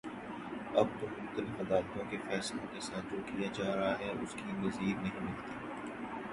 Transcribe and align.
اب 0.73 0.87
تو 0.99 1.07
مختلف 1.07 1.59
عدالتوں 1.59 2.03
کے 2.11 2.17
فیصلوں 2.29 2.65
کے 2.73 2.79
ساتھ 2.81 3.11
جو 3.11 3.17
کیا 3.25 3.49
جا 3.53 3.75
رہا 3.75 3.93
ہے 3.99 4.11
اس 4.21 4.33
کی 4.33 4.51
نظیر 4.57 5.01
نہیں 5.01 5.19
ملتی 5.19 5.59